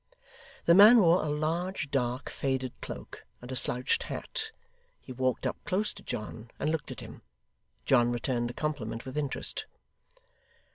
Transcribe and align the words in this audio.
The 0.65 0.73
man 0.73 0.99
wore 0.99 1.23
a 1.23 1.29
large, 1.29 1.91
dark, 1.91 2.31
faded 2.31 2.73
cloak, 2.81 3.23
and 3.39 3.51
a 3.51 3.55
slouched 3.55 4.01
hat; 4.01 4.51
he 4.99 5.11
walked 5.11 5.45
up 5.45 5.63
close 5.63 5.93
to 5.93 6.01
John, 6.01 6.49
and 6.59 6.71
looked 6.71 6.89
at 6.89 7.01
him. 7.01 7.21
John 7.85 8.09
returned 8.11 8.49
the 8.49 8.55
compliment 8.55 9.05
with 9.05 9.15
interest. 9.15 9.67